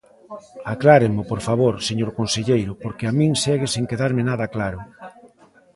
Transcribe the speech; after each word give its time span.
Acláremo, 0.73 1.21
por 1.31 1.39
favor, 1.47 1.73
señor 1.87 2.09
conselleiro, 2.19 2.73
porque 2.83 3.05
a 3.07 3.15
min 3.19 3.31
segue 3.43 3.67
sen 3.73 3.85
quedarme 3.91 4.21
nada 4.29 4.45
claro. 4.55 4.79